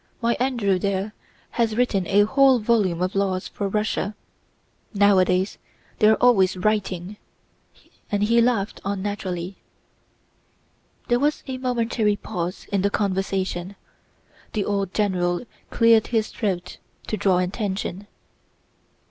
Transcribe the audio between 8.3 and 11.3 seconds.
laughed unnaturally. There